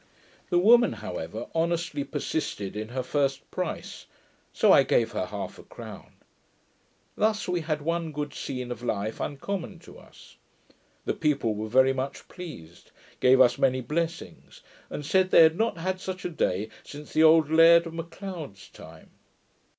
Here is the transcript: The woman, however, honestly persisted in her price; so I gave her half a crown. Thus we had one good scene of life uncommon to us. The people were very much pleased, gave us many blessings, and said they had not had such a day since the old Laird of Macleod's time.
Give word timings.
The 0.49 0.57
woman, 0.57 0.93
however, 0.93 1.45
honestly 1.53 2.03
persisted 2.03 2.75
in 2.75 2.87
her 2.89 3.03
price; 3.03 4.07
so 4.51 4.71
I 4.71 4.81
gave 4.81 5.11
her 5.11 5.27
half 5.27 5.59
a 5.59 5.63
crown. 5.63 6.13
Thus 7.15 7.47
we 7.47 7.61
had 7.61 7.83
one 7.83 8.11
good 8.11 8.33
scene 8.33 8.71
of 8.71 8.81
life 8.81 9.19
uncommon 9.19 9.77
to 9.81 9.99
us. 9.99 10.37
The 11.05 11.13
people 11.13 11.53
were 11.53 11.69
very 11.69 11.93
much 11.93 12.27
pleased, 12.29 12.89
gave 13.19 13.39
us 13.39 13.59
many 13.59 13.81
blessings, 13.81 14.61
and 14.89 15.05
said 15.05 15.29
they 15.29 15.43
had 15.43 15.55
not 15.55 15.77
had 15.77 15.99
such 16.01 16.25
a 16.25 16.29
day 16.31 16.69
since 16.83 17.13
the 17.13 17.21
old 17.21 17.51
Laird 17.51 17.85
of 17.85 17.93
Macleod's 17.93 18.69
time. 18.69 19.11